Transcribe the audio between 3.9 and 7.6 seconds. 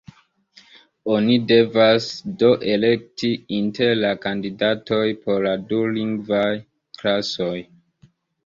la kandidatoj por la dulingvaj klasoj.